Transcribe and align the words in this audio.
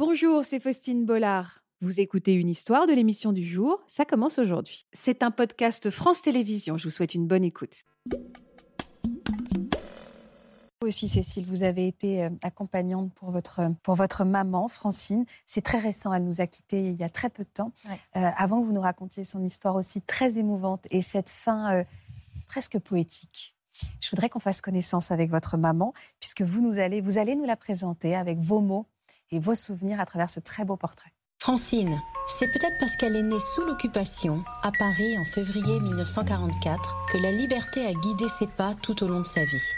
Bonjour, 0.00 0.46
c'est 0.46 0.60
Faustine 0.60 1.04
Bollard. 1.04 1.62
Vous 1.82 2.00
écoutez 2.00 2.32
une 2.32 2.48
histoire 2.48 2.86
de 2.86 2.94
l'émission 2.94 3.32
du 3.32 3.44
jour, 3.44 3.82
ça 3.86 4.06
commence 4.06 4.38
aujourd'hui. 4.38 4.86
C'est 4.94 5.22
un 5.22 5.30
podcast 5.30 5.90
France 5.90 6.22
Télévisions, 6.22 6.78
je 6.78 6.84
vous 6.84 6.90
souhaite 6.90 7.14
une 7.14 7.26
bonne 7.26 7.44
écoute. 7.44 7.84
Vous 10.80 10.88
aussi, 10.88 11.06
Cécile, 11.06 11.44
vous 11.44 11.64
avez 11.64 11.86
été 11.86 12.24
euh, 12.24 12.30
accompagnante 12.40 13.12
pour 13.12 13.30
votre, 13.30 13.60
pour 13.82 13.94
votre 13.94 14.24
maman, 14.24 14.68
Francine. 14.68 15.26
C'est 15.44 15.60
très 15.60 15.78
récent, 15.78 16.14
elle 16.14 16.24
nous 16.24 16.40
a 16.40 16.46
quittés 16.46 16.86
il 16.86 16.98
y 16.98 17.04
a 17.04 17.10
très 17.10 17.28
peu 17.28 17.44
de 17.44 17.50
temps. 17.50 17.72
Ouais. 17.86 18.00
Euh, 18.16 18.30
avant 18.38 18.62
que 18.62 18.64
vous 18.64 18.72
nous 18.72 18.80
racontiez 18.80 19.24
son 19.24 19.42
histoire 19.42 19.76
aussi 19.76 20.00
très 20.00 20.38
émouvante 20.38 20.86
et 20.90 21.02
cette 21.02 21.28
fin 21.28 21.74
euh, 21.74 21.84
presque 22.48 22.78
poétique. 22.78 23.54
Je 24.00 24.08
voudrais 24.08 24.30
qu'on 24.30 24.40
fasse 24.40 24.62
connaissance 24.62 25.10
avec 25.10 25.28
votre 25.28 25.58
maman, 25.58 25.92
puisque 26.20 26.40
vous, 26.40 26.62
nous 26.62 26.78
allez, 26.78 27.02
vous 27.02 27.18
allez 27.18 27.36
nous 27.36 27.44
la 27.44 27.56
présenter 27.56 28.16
avec 28.16 28.38
vos 28.38 28.60
mots 28.60 28.86
et 29.32 29.38
vos 29.38 29.54
souvenirs 29.54 30.00
à 30.00 30.06
travers 30.06 30.30
ce 30.30 30.40
très 30.40 30.64
beau 30.64 30.76
portrait. 30.76 31.12
Francine, 31.38 31.98
c'est 32.26 32.52
peut-être 32.52 32.76
parce 32.78 32.96
qu'elle 32.96 33.16
est 33.16 33.22
née 33.22 33.40
sous 33.40 33.64
l'occupation, 33.64 34.44
à 34.62 34.70
Paris 34.72 35.16
en 35.18 35.24
février 35.24 35.80
1944, 35.80 36.96
que 37.10 37.16
la 37.16 37.32
liberté 37.32 37.86
a 37.86 37.94
guidé 37.94 38.28
ses 38.28 38.46
pas 38.46 38.74
tout 38.82 39.02
au 39.02 39.08
long 39.08 39.20
de 39.20 39.26
sa 39.26 39.44
vie. 39.44 39.72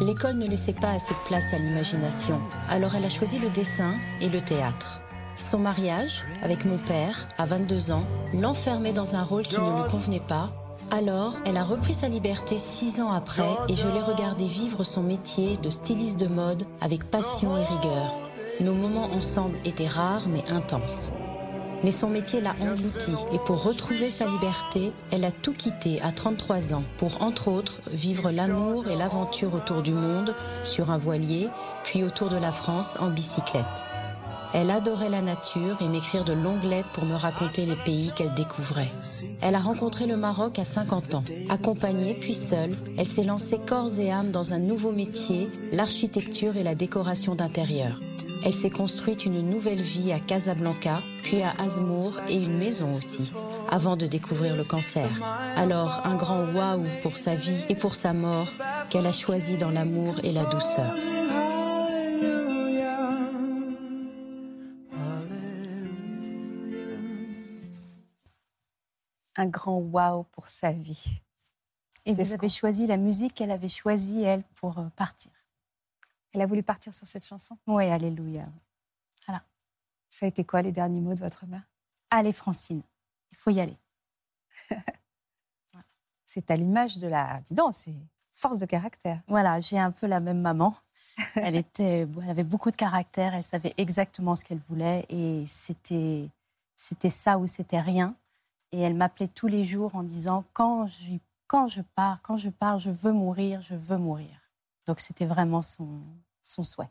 L'école 0.00 0.36
ne 0.36 0.46
laissait 0.46 0.72
pas 0.72 0.92
assez 0.92 1.12
de 1.12 1.26
place 1.26 1.52
à 1.52 1.58
l'imagination, 1.58 2.40
alors 2.68 2.94
elle 2.94 3.04
a 3.04 3.10
choisi 3.10 3.40
le 3.40 3.50
dessin 3.50 3.96
et 4.20 4.28
le 4.28 4.40
théâtre. 4.40 5.00
Son 5.36 5.58
mariage, 5.58 6.24
avec 6.40 6.64
mon 6.64 6.78
père, 6.78 7.26
à 7.36 7.46
22 7.46 7.90
ans, 7.90 8.04
l'enfermait 8.34 8.92
dans 8.92 9.16
un 9.16 9.24
rôle 9.24 9.42
qui 9.42 9.60
ne 9.60 9.82
lui 9.82 9.90
convenait 9.90 10.20
pas. 10.20 10.52
Alors, 10.92 11.34
elle 11.46 11.56
a 11.56 11.64
repris 11.64 11.94
sa 11.94 12.08
liberté 12.08 12.58
six 12.58 13.00
ans 13.00 13.10
après 13.10 13.50
et 13.68 13.74
je 13.74 13.88
l'ai 13.88 14.02
regardé 14.02 14.46
vivre 14.46 14.84
son 14.84 15.02
métier 15.02 15.56
de 15.56 15.70
styliste 15.70 16.20
de 16.20 16.28
mode 16.28 16.64
avec 16.80 17.10
passion 17.10 17.56
et 17.56 17.64
rigueur. 17.64 18.31
Nos 18.62 18.74
moments 18.74 19.10
ensemble 19.10 19.58
étaient 19.64 19.88
rares 19.88 20.28
mais 20.28 20.44
intenses. 20.48 21.10
Mais 21.82 21.90
son 21.90 22.08
métier 22.08 22.40
l'a 22.40 22.54
engloutie 22.60 23.16
et 23.32 23.38
pour 23.44 23.64
retrouver 23.64 24.08
sa 24.08 24.28
liberté, 24.28 24.92
elle 25.10 25.24
a 25.24 25.32
tout 25.32 25.52
quitté 25.52 26.00
à 26.00 26.12
33 26.12 26.72
ans 26.72 26.84
pour, 26.96 27.22
entre 27.22 27.48
autres, 27.48 27.80
vivre 27.90 28.30
l'amour 28.30 28.86
et 28.86 28.94
l'aventure 28.94 29.52
autour 29.54 29.82
du 29.82 29.90
monde 29.90 30.32
sur 30.62 30.92
un 30.92 30.96
voilier, 30.96 31.48
puis 31.82 32.04
autour 32.04 32.28
de 32.28 32.36
la 32.36 32.52
France 32.52 32.96
en 33.00 33.10
bicyclette. 33.10 33.66
Elle 34.54 34.70
adorait 34.70 35.08
la 35.08 35.22
nature 35.22 35.78
et 35.80 35.88
m'écrire 35.88 36.24
de 36.24 36.34
longues 36.34 36.62
lettres 36.62 36.90
pour 36.92 37.04
me 37.04 37.16
raconter 37.16 37.66
les 37.66 37.74
pays 37.74 38.12
qu'elle 38.14 38.34
découvrait. 38.34 38.92
Elle 39.40 39.56
a 39.56 39.60
rencontré 39.60 40.06
le 40.06 40.16
Maroc 40.16 40.60
à 40.60 40.64
50 40.64 41.14
ans. 41.14 41.24
Accompagnée 41.48 42.14
puis 42.14 42.34
seule, 42.34 42.76
elle 42.96 43.08
s'est 43.08 43.24
lancée 43.24 43.58
corps 43.58 43.98
et 43.98 44.12
âme 44.12 44.30
dans 44.30 44.52
un 44.52 44.60
nouveau 44.60 44.92
métier, 44.92 45.48
l'architecture 45.72 46.56
et 46.56 46.62
la 46.62 46.76
décoration 46.76 47.34
d'intérieur. 47.34 47.98
Elle 48.44 48.52
s'est 48.52 48.70
construite 48.70 49.24
une 49.24 49.40
nouvelle 49.48 49.80
vie 49.80 50.12
à 50.12 50.18
Casablanca, 50.18 51.02
puis 51.22 51.42
à 51.42 51.50
Azmour 51.60 52.20
et 52.28 52.34
une 52.34 52.58
maison 52.58 52.92
aussi, 52.92 53.32
avant 53.68 53.96
de 53.96 54.06
découvrir 54.06 54.56
le 54.56 54.64
cancer. 54.64 55.08
Alors, 55.54 56.00
un 56.04 56.16
grand 56.16 56.52
waouh 56.52 56.84
pour 57.02 57.16
sa 57.16 57.36
vie 57.36 57.64
et 57.68 57.76
pour 57.76 57.94
sa 57.94 58.12
mort, 58.12 58.48
qu'elle 58.90 59.06
a 59.06 59.12
choisi 59.12 59.56
dans 59.56 59.70
l'amour 59.70 60.16
et 60.24 60.32
la 60.32 60.44
douceur. 60.46 60.92
Un 69.36 69.46
grand 69.46 69.78
waouh 69.78 70.24
pour 70.24 70.48
sa 70.48 70.72
vie. 70.72 71.22
Et 72.04 72.14
vous 72.14 72.34
avez 72.34 72.48
choisi 72.48 72.88
la 72.88 72.96
musique 72.96 73.34
qu'elle 73.34 73.52
avait 73.52 73.68
choisie, 73.68 74.24
elle, 74.24 74.42
pour 74.56 74.78
euh, 74.78 74.88
partir. 74.96 75.30
Elle 76.32 76.40
a 76.40 76.46
voulu 76.46 76.62
partir 76.62 76.92
sur 76.94 77.06
cette 77.06 77.24
chanson. 77.26 77.58
Oui, 77.66 77.84
alléluia. 77.84 78.46
Ça 80.12 80.26
a 80.26 80.28
été 80.28 80.44
quoi 80.44 80.60
les 80.60 80.72
derniers 80.72 81.00
mots 81.00 81.14
de 81.14 81.20
votre 81.20 81.46
mère? 81.46 81.62
Allez, 82.10 82.34
Francine, 82.34 82.82
il 83.30 83.38
faut 83.38 83.50
y 83.50 83.60
aller. 83.60 83.78
C'est 86.26 86.50
à 86.50 86.56
l'image 86.56 86.98
de 86.98 87.06
la. 87.06 87.40
Dis 87.40 87.54
donc, 87.54 87.72
c'est 87.72 87.94
force 88.30 88.58
de 88.58 88.66
caractère. 88.66 89.22
Voilà, 89.26 89.60
j'ai 89.60 89.78
un 89.78 89.90
peu 89.90 90.06
la 90.06 90.20
même 90.20 90.40
maman. 90.40 90.74
Elle, 91.34 91.56
était, 91.56 92.06
elle 92.22 92.30
avait 92.30 92.44
beaucoup 92.44 92.70
de 92.70 92.76
caractère, 92.76 93.34
elle 93.34 93.44
savait 93.44 93.74
exactement 93.76 94.34
ce 94.34 94.44
qu'elle 94.44 94.60
voulait 94.68 95.04
et 95.10 95.44
c'était, 95.46 96.30
c'était 96.74 97.10
ça 97.10 97.38
ou 97.38 97.46
c'était 97.46 97.80
rien. 97.80 98.14
Et 98.70 98.80
elle 98.80 98.94
m'appelait 98.94 99.28
tous 99.28 99.46
les 99.46 99.62
jours 99.62 99.94
en 99.94 100.02
disant 100.02 100.44
quand 100.54 100.86
je, 100.86 101.18
quand 101.46 101.68
je 101.68 101.82
pars, 101.94 102.20
quand 102.22 102.38
je 102.38 102.48
pars, 102.48 102.78
je 102.78 102.88
veux 102.90 103.12
mourir, 103.12 103.60
je 103.60 103.74
veux 103.74 103.98
mourir. 103.98 104.41
Donc 104.86 105.00
c'était 105.00 105.26
vraiment 105.26 105.62
son, 105.62 106.00
son 106.42 106.62
souhait. 106.62 106.90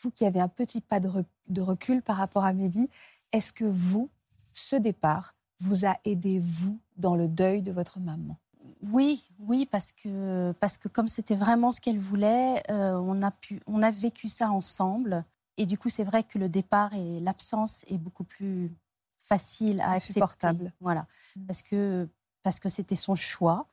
Vous 0.00 0.10
qui 0.10 0.24
avez 0.24 0.40
un 0.40 0.48
petit 0.48 0.80
pas 0.80 1.00
de, 1.00 1.08
rec- 1.08 1.26
de 1.48 1.60
recul 1.60 2.02
par 2.02 2.16
rapport 2.16 2.44
à 2.44 2.52
Mehdi, 2.52 2.88
est-ce 3.32 3.52
que 3.52 3.64
vous, 3.64 4.10
ce 4.52 4.76
départ, 4.76 5.34
vous 5.60 5.86
a 5.86 5.96
aidé, 6.04 6.40
vous, 6.40 6.78
dans 6.96 7.16
le 7.16 7.28
deuil 7.28 7.62
de 7.62 7.72
votre 7.72 8.00
maman? 8.00 8.36
Oui, 8.82 9.26
oui, 9.38 9.66
parce 9.66 9.92
que, 9.92 10.52
parce 10.60 10.78
que 10.78 10.88
comme 10.88 11.08
c'était 11.08 11.34
vraiment 11.36 11.72
ce 11.72 11.80
qu'elle 11.80 11.98
voulait, 11.98 12.62
euh, 12.70 12.96
on, 12.98 13.22
a 13.22 13.30
pu, 13.30 13.60
on 13.66 13.82
a 13.82 13.90
vécu 13.90 14.28
ça 14.28 14.50
ensemble. 14.50 15.24
Et 15.56 15.66
du 15.66 15.78
coup, 15.78 15.88
c'est 15.88 16.04
vrai 16.04 16.22
que 16.24 16.38
le 16.38 16.48
départ 16.48 16.92
et 16.94 17.20
l'absence 17.20 17.84
est 17.88 17.98
beaucoup 17.98 18.24
plus 18.24 18.72
facile 19.20 19.80
à 19.80 19.92
accepter. 19.92 20.48
Voilà, 20.80 21.06
Mm. 21.36 21.46
parce 21.46 21.62
que 21.62 22.08
parce 22.42 22.60
que 22.60 22.68
c'était 22.68 22.94
son 22.94 23.14
choix 23.14 23.66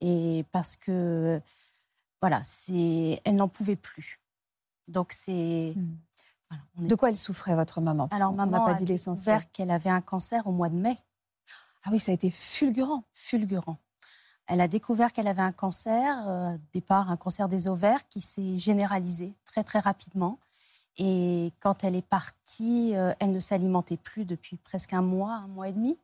et 0.00 0.44
parce 0.50 0.74
que 0.74 1.40
voilà, 2.20 2.42
c'est 2.42 3.20
elle 3.24 3.36
n'en 3.36 3.48
pouvait 3.48 3.76
plus. 3.76 4.20
Donc 4.88 5.12
c'est 5.12 5.74
voilà, 6.50 6.62
est- 6.78 6.86
De 6.88 6.94
quoi 6.94 7.08
elle 7.10 7.16
souffrait, 7.16 7.54
votre 7.54 7.80
maman? 7.80 8.08
Parce 8.08 8.20
alors 8.20 8.32
on 8.32 8.36
maman 8.36 8.52
n'a 8.52 8.60
pas 8.60 8.70
a 8.72 8.74
dit 8.74 8.84
l'essentiel. 8.86 9.40
qu'elle 9.52 9.70
avait 9.70 9.90
un 9.90 10.00
cancer 10.00 10.46
au 10.46 10.52
mois 10.52 10.68
de 10.68 10.76
mai. 10.76 10.96
Ah 11.84 11.90
oui, 11.92 11.98
ça 11.98 12.10
a 12.12 12.14
été 12.14 12.30
fulgurant. 12.30 13.04
fulgurant. 13.12 13.78
Elle 14.48 14.60
a 14.60 14.68
découvert 14.68 15.12
qu'elle 15.12 15.26
avait 15.26 15.42
un 15.42 15.50
cancer, 15.52 16.28
euh, 16.28 16.54
au 16.54 16.58
départ 16.72 17.10
un 17.10 17.16
cancer 17.16 17.48
des 17.48 17.66
ovaires 17.66 18.06
qui 18.08 18.20
s'est 18.20 18.56
généralisé 18.56 19.34
très 19.44 19.64
très 19.64 19.80
rapidement. 19.80 20.38
Et 20.98 21.52
quand 21.60 21.82
elle 21.84 21.96
est 21.96 22.06
partie, 22.06 22.94
euh, 22.96 23.12
elle 23.18 23.32
ne 23.32 23.40
s'alimentait 23.40 23.96
plus 23.96 24.24
depuis 24.24 24.56
presque 24.56 24.92
un 24.94 25.02
mois, 25.02 25.32
un 25.34 25.48
mois 25.48 25.68
et 25.68 25.72
demi. 25.72 25.98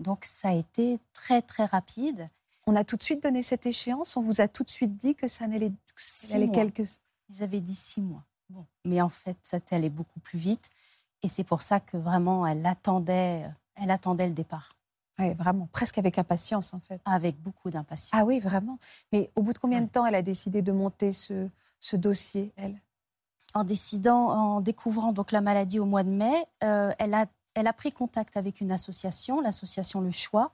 Donc 0.00 0.24
ça 0.24 0.48
a 0.48 0.52
été 0.52 0.98
très 1.12 1.40
très 1.42 1.66
rapide. 1.66 2.26
On 2.66 2.76
a 2.76 2.84
tout 2.84 2.96
de 2.96 3.02
suite 3.02 3.22
donné 3.22 3.42
cette 3.42 3.66
échéance. 3.66 4.16
On 4.16 4.22
vous 4.22 4.40
a 4.40 4.48
tout 4.48 4.64
de 4.64 4.70
suite 4.70 4.96
dit 4.96 5.14
que 5.14 5.28
ça 5.28 5.46
n'allait. 5.46 5.70
que 5.70 6.46
quelques. 6.52 6.82
Ils 7.30 7.42
avaient 7.42 7.60
dit 7.60 7.74
six 7.74 8.00
mois. 8.00 8.24
Bon. 8.50 8.66
Mais 8.84 9.00
en 9.00 9.08
fait, 9.08 9.36
ça 9.42 9.58
allait 9.70 9.88
beaucoup 9.90 10.20
plus 10.20 10.38
vite. 10.38 10.70
Et 11.22 11.28
c'est 11.28 11.44
pour 11.44 11.62
ça 11.62 11.80
que 11.80 11.96
vraiment, 11.96 12.46
elle 12.46 12.64
attendait, 12.66 13.44
elle 13.76 13.90
attendait 13.90 14.26
le 14.26 14.34
départ 14.34 14.72
Oui, 15.18 15.32
vraiment, 15.34 15.68
presque 15.72 15.96
avec 15.96 16.18
impatience, 16.18 16.74
en 16.74 16.78
fait. 16.80 17.00
avec 17.06 17.40
beaucoup 17.40 17.70
d'impatience. 17.70 18.10
Ah 18.12 18.24
oui, 18.26 18.40
vraiment. 18.40 18.78
Mais 19.12 19.30
au 19.34 19.42
bout 19.42 19.54
de 19.54 19.58
combien 19.58 19.78
Ouais. 19.80 19.86
de 19.86 19.90
temps 19.90 20.04
elle 20.04 20.14
a 20.14 20.22
décidé 20.22 20.60
de 20.60 20.72
monter 20.72 21.12
ce, 21.12 21.48
ce 21.80 21.96
dossier, 21.96 22.52
elle? 22.56 22.80
En 23.54 23.64
décidant, 23.64 24.28
en 24.30 24.60
découvrant 24.60 25.12
donc 25.12 25.32
la 25.32 25.40
maladie 25.40 25.78
au 25.78 25.86
mois 25.86 26.02
de 26.02 26.10
mai, 26.10 26.44
euh, 26.64 26.92
elle, 26.98 27.14
a, 27.14 27.24
elle 27.54 27.68
a 27.68 27.72
pris 27.72 27.92
contact 27.92 28.36
avec 28.36 28.60
une 28.60 28.72
association, 28.72 29.40
l'association 29.40 30.00
Le 30.02 30.10
Choix, 30.10 30.50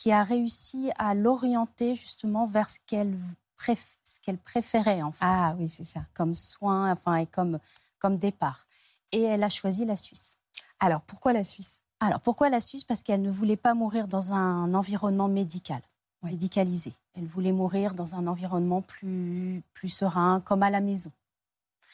qui 0.00 0.10
a 0.12 0.22
réussi 0.24 0.90
à 0.96 1.12
l'orienter 1.14 1.94
justement 1.94 2.46
vers 2.46 2.70
ce 2.70 2.78
qu'elle 2.86 3.14
préf- 3.58 3.98
qu'elle 4.22 4.38
préférait 4.38 5.02
en 5.02 5.12
fait, 5.12 5.18
Ah 5.26 5.50
oui, 5.58 5.68
c'est 5.68 5.84
ça. 5.84 6.00
comme 6.14 6.34
soin, 6.34 6.90
enfin 6.92 7.16
et 7.16 7.26
comme 7.26 7.58
comme 7.98 8.16
départ. 8.16 8.66
Et 9.12 9.20
elle 9.22 9.42
a 9.44 9.50
choisi 9.50 9.84
la 9.84 9.96
Suisse. 9.96 10.36
Alors, 10.78 11.02
pourquoi 11.02 11.34
la 11.34 11.44
Suisse? 11.44 11.80
Alors 12.00 12.20
pourquoi 12.20 12.48
la 12.48 12.60
Suisse? 12.60 12.84
Parce 12.84 13.02
qu'elle 13.02 13.20
ne 13.20 13.30
voulait 13.30 13.58
pas 13.58 13.74
mourir 13.74 14.08
dans 14.08 14.32
un 14.32 14.72
environnement 14.72 15.28
médical, 15.28 15.82
Oui. 16.22 16.30
médicalisé. 16.30 16.94
Elle 17.14 17.26
voulait 17.26 17.52
mourir 17.52 17.92
dans 17.92 18.14
un 18.14 18.26
environnement 18.26 18.80
plus 18.80 19.62
plus 19.74 19.90
serein, 19.90 20.40
comme 20.40 20.62
à 20.62 20.70
la 20.70 20.80
maison. 20.80 21.12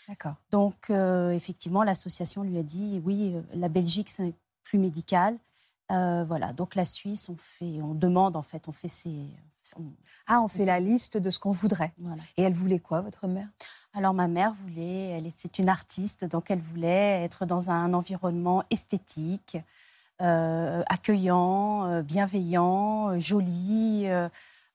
D'accord. 0.06 0.36
Donc, 0.52 0.90
euh, 0.90 1.30
effectivement, 1.32 1.82
l'association 1.82 2.44
lui 2.44 2.56
a 2.58 2.62
dit 2.62 3.02
oui, 3.04 3.32
euh, 3.34 3.42
la 3.54 3.68
Belgique, 3.68 4.08
c'est 4.10 4.32
plus 4.62 4.78
médical. 4.78 5.36
Euh, 5.92 6.24
voilà, 6.24 6.52
donc 6.52 6.74
la 6.74 6.84
Suisse, 6.84 7.28
on, 7.28 7.36
fait, 7.36 7.80
on 7.80 7.94
demande, 7.94 8.34
en 8.36 8.42
fait, 8.42 8.66
on 8.68 8.72
fait 8.72 8.88
ses. 8.88 9.28
on- 9.76 9.92
Ah, 10.26 10.40
on 10.40 10.48
fait 10.48 10.64
la 10.64 10.80
liste 10.80 11.16
de 11.16 11.30
ce 11.30 11.38
qu'on 11.38 11.52
voudrait. 11.52 11.92
voilà. 11.98 12.22
Et 12.36 12.42
elle 12.42 12.52
voulait 12.52 12.80
quoi, 12.80 13.00
votre 13.02 13.28
mère? 13.28 13.48
Alors, 13.94 14.12
ma 14.12 14.26
mère 14.28 14.52
voulait, 14.52 15.10
elle 15.10 15.26
est, 15.26 15.34
c'est 15.38 15.58
une 15.58 15.68
artiste, 15.68 16.24
donc 16.24 16.50
elle 16.50 16.58
voulait 16.60 17.22
être 17.24 17.46
dans 17.46 17.70
un 17.70 17.94
environnement 17.94 18.62
esthétique, 18.70 19.56
euh, 20.20 20.82
accueillant, 20.88 21.84
euh, 21.86 22.02
bienveillant, 22.02 23.18
joli, 23.18 24.06
euh, 24.06 24.28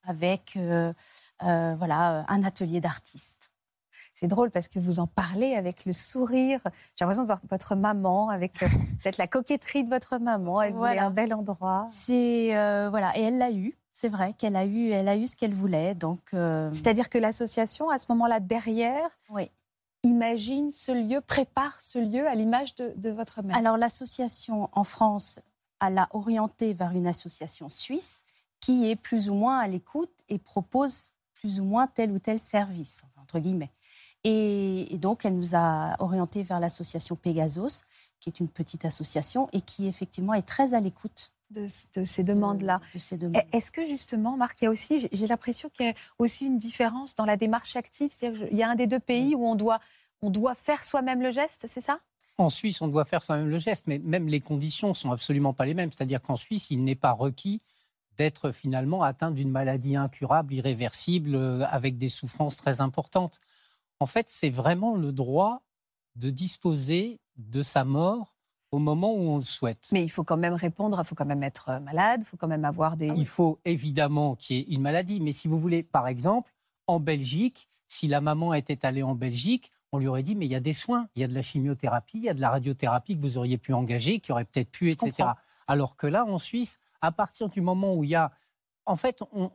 avec 0.06 0.58
voilà, 1.42 2.26
un 2.28 2.44
atelier 2.44 2.80
d'artiste. 2.82 3.51
C'est 4.22 4.28
drôle 4.28 4.52
parce 4.52 4.68
que 4.68 4.78
vous 4.78 5.00
en 5.00 5.08
parlez 5.08 5.56
avec 5.56 5.84
le 5.86 5.92
sourire. 5.92 6.60
J'ai 6.96 7.04
l'impression 7.04 7.24
de 7.24 7.28
voir 7.28 7.42
votre 7.50 7.74
maman, 7.74 8.30
avec 8.30 8.62
euh, 8.62 8.68
peut-être 9.04 9.18
la 9.18 9.26
coquetterie 9.26 9.84
de 9.84 9.90
votre 9.90 10.20
maman. 10.20 10.62
Elle 10.62 10.74
voulait 10.74 10.92
Voilà. 10.92 11.06
un 11.08 11.10
bel 11.10 11.34
endroit. 11.34 11.86
C'est 11.90 12.56
euh, 12.56 12.90
voilà, 12.92 13.18
et 13.18 13.24
elle 13.24 13.40
l'a 13.40 13.52
eu. 13.52 13.76
C'est 13.92 14.10
vrai 14.10 14.34
qu'elle 14.34 14.56
a 14.56 14.66
eu, 14.66 14.90
elle 14.90 15.08
a 15.08 15.18
eu 15.18 15.26
ce 15.26 15.36
qu'elle 15.36 15.56
voulait. 15.56 15.96
Donc, 15.96 16.20
euh, 16.36 16.72
C'est-à-dire 16.72 17.10
que 17.10 17.18
l'association, 17.18 17.90
à 17.90 17.98
ce 17.98 18.06
moment-là, 18.10 18.40
derrière, 18.40 19.10
oui. 19.32 19.50
imagine 20.04 20.70
ce 20.70 20.92
lieu, 20.92 21.20
prépare 21.20 21.82
ce 21.82 21.98
lieu 21.98 22.28
à 22.28 22.36
l'image 22.36 22.76
de, 22.76 23.10
votre 23.10 23.42
mère 23.42 23.58
Alors 23.58 23.78
l'association 23.78 24.70
en 24.72 24.84
France, 24.84 25.40
elle 25.84 25.96
l'a 25.96 26.08
orienté 26.12 26.76
vers 26.76 26.92
une 26.92 27.08
association 27.08 27.70
suisse 27.70 28.24
qui 28.60 28.88
est 28.88 28.96
plus 28.96 29.32
ou 29.32 29.34
moins 29.34 29.58
à 29.58 29.68
l'écoute 29.68 30.14
et 30.30 30.38
propose 30.38 31.10
plus 31.34 31.60
ou 31.60 31.66
moins 31.66 31.88
tel 31.88 32.12
ou 32.12 32.20
tel 32.20 32.40
service, 32.40 33.02
entre 33.20 33.40
guillemets. 33.40 33.72
Et, 34.24 34.98
donc, 35.00 35.26
elle 35.26 35.36
nous 35.36 35.56
a 35.56 35.96
orienté 36.00 36.44
vers 36.44 36.60
l'association 36.60 37.16
Pegasos, 37.16 37.84
qui 38.20 38.30
est 38.30 38.40
une 38.40 38.48
petite 38.48 38.86
association 38.86 39.48
et 39.52 39.62
qui 39.62 39.88
effectivement 39.88 40.34
est 40.34 40.46
très 40.46 40.74
à 40.74 40.80
l'écoute 40.80 41.32
de, 41.50 41.66
ces 41.68 42.24
demandes-là. 42.24 42.80
Est-ce 43.52 43.72
que 43.72 43.84
justement, 43.84 44.38
Marc, 44.38 44.62
il 44.62 44.66
y 44.66 44.68
a 44.68 44.72
aussi, 44.72 45.10
j'ai 45.12 45.28
l'impression 45.28 45.70
qu'il 45.70 45.88
y 45.88 45.90
a 45.90 45.94
aussi 46.20 46.46
une 46.46 46.58
différence 46.58 47.16
dans 47.16 47.26
la 47.26 47.36
démarche 47.36 47.76
active, 47.76 48.12
c'est-à-dire 48.16 48.48
qu'il 48.48 48.58
y 48.58 48.64
a 48.64 48.70
un 48.70 48.76
des 48.76 48.88
deux 48.88 49.00
pays 49.00 49.36
où 49.36 49.46
on 49.46 49.56
doit, 49.56 49.80
on 50.22 50.30
doit 50.30 50.56
faire 50.56 50.84
soi-même 50.84 51.22
le 51.22 51.32
geste, 51.32 51.66
c'est 51.68 51.82
ça? 51.82 52.00
En 52.38 52.50
Suisse, 52.50 52.82
on 52.82 52.88
doit 52.88 53.06
faire 53.06 53.22
soi-même 53.22 53.50
le 53.50 53.58
geste, 53.58 53.88
mais 53.88 54.00
même 54.00 54.28
les 54.28 54.40
conditions 54.40 54.94
sont 54.94 55.12
absolument 55.12 55.54
pas 55.54 55.66
les 55.66 55.74
mêmes. 55.74 55.92
C'est-à-dire 55.92 56.22
qu'en 56.22 56.38
Suisse, 56.38 56.72
il 56.72 56.84
n'est 56.84 56.96
pas 56.96 57.12
requis 57.12 57.62
d'être 58.18 58.52
finalement 58.52 59.04
atteint 59.04 59.32
d'une 59.32 59.50
maladie 59.50 59.96
incurable, 59.96 60.54
irréversible, 60.54 61.36
euh, 61.36 61.66
avec 61.70 61.98
des 61.98 62.10
souffrances 62.10 62.58
très 62.58 62.82
importantes. 62.82 63.40
En 64.02 64.08
fait, 64.08 64.28
c'est 64.30 64.50
vraiment 64.50 64.96
le 64.96 65.12
droit 65.12 65.62
de 66.16 66.32
disposer 66.32 67.20
de 67.38 67.62
sa 67.62 67.84
mort 67.84 68.36
au 68.72 68.80
moment 68.80 69.14
où 69.14 69.30
on 69.30 69.38
le 69.38 69.44
souhaite. 69.44 69.90
Mais 69.92 70.02
il 70.02 70.10
faut 70.10 70.24
quand 70.24 70.38
même 70.38 70.56
répondre, 70.56 71.00
il 71.00 71.06
faut 71.06 71.14
quand 71.14 71.26
même 71.26 71.44
être 71.44 71.70
euh, 71.70 71.80
malade, 71.80 72.22
il 72.24 72.26
faut 72.26 72.36
quand 72.36 72.48
même 72.48 72.66
avoir 72.66 72.98
des... 72.98 73.10
Il 73.10 73.28
faut 73.28 73.60
évidemment 73.64 74.36
qu'il 74.36 74.56
y 74.56 74.60
ait 74.60 74.74
une 74.74 74.82
maladie, 74.82 75.20
mais 75.20 75.34
si 75.34 75.48
vous 75.48 75.60
voulez, 75.60 75.84
par 75.84 76.08
exemple, 76.08 76.52
en 76.88 77.00
Belgique, 77.00 77.70
si 77.88 78.08
la 78.08 78.22
maman 78.22 78.56
était 78.56 78.88
allée 78.88 79.04
en 79.04 79.14
Belgique, 79.14 79.72
on 79.92 80.00
lui 80.00 80.08
aurait 80.08 80.24
dit, 80.24 80.34
mais 80.34 80.48
il 80.48 80.52
y 80.52 80.56
a 80.56 80.60
des 80.60 80.74
soins, 80.74 81.08
il 81.16 81.22
y 81.22 81.24
a 81.24 81.28
de 81.28 81.36
la 81.36 81.44
chimiothérapie, 81.44 82.18
il 82.18 82.24
y 82.24 82.30
a 82.30 82.34
de 82.34 82.42
la 82.42 82.50
radiothérapie 82.50 83.16
que 83.16 83.22
vous 83.22 83.38
auriez 83.38 83.60
pu 83.60 83.72
engager, 83.72 84.20
qui 84.20 84.32
aurait 84.32 84.46
peut-être 84.46 84.72
pu, 84.72 84.90
etc. 84.90 85.30
Alors 85.68 85.96
que 85.96 86.08
là, 86.08 86.26
en 86.26 86.40
Suisse, 86.40 86.80
à 87.02 87.12
partir 87.12 87.50
du 87.50 87.62
moment 87.62 87.94
où 87.94 88.04
il 88.04 88.10
y 88.10 88.16
a... 88.16 88.32
En 88.88 88.96
fait, 88.96 89.22
on, 89.32 89.52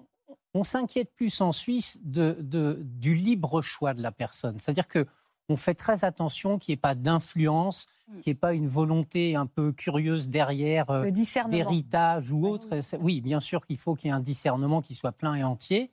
on 0.57 0.65
s'inquiète 0.65 1.13
plus 1.15 1.41
en 1.41 1.53
Suisse 1.53 1.99
de, 2.03 2.37
de, 2.41 2.81
du 2.83 3.15
libre 3.15 3.61
choix 3.61 3.95
de 3.95 4.03
la 4.03 4.13
personne. 4.13 4.59
C'est-à-dire 4.59 4.89
que 4.89 5.07
on 5.49 5.57
fait 5.57 5.75
très 5.75 6.05
attention 6.05 6.59
qu'il 6.59 6.73
n'y 6.73 6.75
ait 6.75 6.81
pas 6.81 6.97
d'influence, 6.97 7.87
mm. 8.09 8.21
qu'il 8.21 8.31
n'y 8.31 8.33
ait 8.33 8.41
pas 8.41 8.55
une 8.55 8.67
volonté 8.67 9.37
un 9.37 9.47
peu 9.47 9.73
curieuse 9.73 10.29
derrière, 10.29 10.91
euh, 10.91 11.09
d'héritage 11.49 12.33
ou 12.33 12.47
autre. 12.47 12.69
Oui, 13.01 13.21
bien 13.21 13.39
sûr 13.41 13.65
qu'il 13.65 13.77
faut 13.79 13.95
qu'il 13.95 14.09
y 14.09 14.11
ait 14.11 14.17
un 14.17 14.21
discernement 14.21 14.83
qui 14.83 14.95
soit 14.95 15.13
plein 15.13 15.35
et 15.35 15.45
entier. 15.45 15.91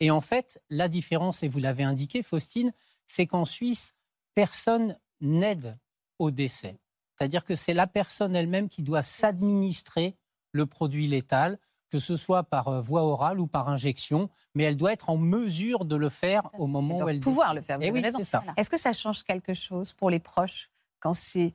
Et 0.00 0.10
en 0.10 0.20
fait, 0.20 0.60
la 0.70 0.88
différence, 0.88 1.42
et 1.42 1.48
vous 1.48 1.60
l'avez 1.60 1.84
indiqué, 1.84 2.22
Faustine, 2.22 2.72
c'est 3.06 3.26
qu'en 3.26 3.44
Suisse, 3.44 3.94
personne 4.34 4.98
n'aide 5.20 5.78
au 6.18 6.30
décès. 6.30 6.78
C'est-à-dire 7.14 7.44
que 7.44 7.54
c'est 7.54 7.74
la 7.74 7.86
personne 7.86 8.34
elle-même 8.34 8.68
qui 8.68 8.82
doit 8.82 9.02
s'administrer 9.02 10.16
le 10.52 10.66
produit 10.66 11.06
létal 11.06 11.58
que 11.88 11.98
ce 11.98 12.16
soit 12.16 12.42
par 12.42 12.68
euh, 12.68 12.80
voie 12.80 13.02
orale 13.02 13.40
ou 13.40 13.46
par 13.46 13.68
injection, 13.68 14.28
mais 14.54 14.64
elle 14.64 14.76
doit 14.76 14.92
être 14.92 15.10
en 15.10 15.16
mesure 15.16 15.84
de 15.84 15.96
le 15.96 16.08
faire 16.08 16.48
au 16.54 16.66
moment 16.66 16.98
où 16.98 17.08
elle 17.08 17.20
pouvoir 17.20 17.54
le 17.54 17.60
faire. 17.60 17.78
Vous 17.78 17.84
eh 17.84 17.88
avez 17.88 18.00
raison. 18.00 18.18
Est-ce 18.56 18.70
que 18.70 18.78
ça 18.78 18.92
change 18.92 19.22
quelque 19.22 19.54
chose 19.54 19.92
pour 19.92 20.10
les 20.10 20.18
proches 20.18 20.70
quand 21.00 21.14
c'est 21.14 21.54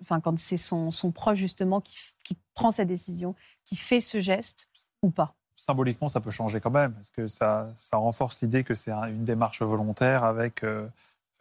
enfin 0.00 0.20
quand 0.20 0.38
c'est 0.38 0.56
son, 0.56 0.92
son, 0.92 1.10
proche 1.10 1.38
justement 1.38 1.80
qui, 1.80 1.96
qui, 2.22 2.36
prend 2.54 2.70
sa 2.70 2.84
décision, 2.84 3.34
qui 3.64 3.74
fait 3.74 4.00
ce 4.00 4.20
geste 4.20 4.68
ou 5.02 5.10
pas? 5.10 5.34
Symboliquement, 5.56 6.08
ça 6.08 6.20
peut 6.20 6.30
changer 6.30 6.60
quand 6.60 6.70
même, 6.70 6.92
parce 6.92 7.10
que 7.10 7.26
ça, 7.26 7.68
ça 7.74 7.96
renforce 7.96 8.40
l'idée 8.42 8.62
que 8.62 8.74
c'est 8.74 8.92
une 8.92 9.24
démarche 9.24 9.62
volontaire 9.62 10.22
avec 10.22 10.62
euh, 10.62 10.86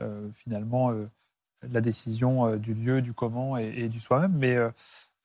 euh, 0.02 0.28
finalement 0.32 0.92
la 1.62 1.82
décision 1.82 2.56
du 2.58 2.74
lieu, 2.74 3.02
du 3.02 3.14
comment 3.14 3.58
et, 3.58 3.74
et 3.76 3.90
du 3.90 4.00
soi-même. 4.00 4.34
Mais 4.34 4.56
euh, 4.56 4.72